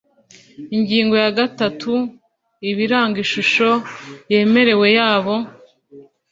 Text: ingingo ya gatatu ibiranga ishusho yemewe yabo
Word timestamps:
ingingo 0.77 1.15
ya 1.23 1.31
gatatu 1.39 1.91
ibiranga 2.69 3.17
ishusho 3.25 3.69
yemewe 4.31 4.87
yabo 4.97 5.35